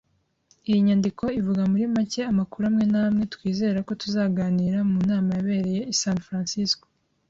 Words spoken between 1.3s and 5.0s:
ivuga muri make amakuru amwe n'amwe twizera ko tuzaganira mu